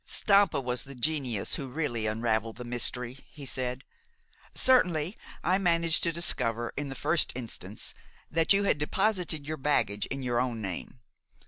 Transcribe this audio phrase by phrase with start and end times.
[0.03, 3.83] "Stampa was the genius who really unraveled the mystery," he said.
[4.55, 7.93] "Certainly, I managed to discover, in the first instance,
[8.31, 11.01] that you had deposited your baggage in your own name.